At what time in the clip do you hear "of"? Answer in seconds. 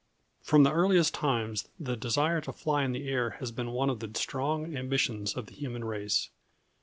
3.87-3.99, 5.37-5.45